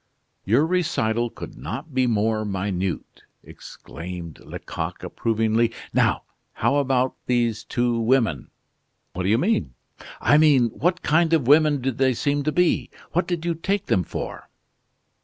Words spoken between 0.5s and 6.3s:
recital could not be more minute," exclaimed Lecoq, approvingly. "Now,